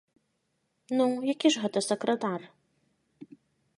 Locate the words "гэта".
1.67-1.79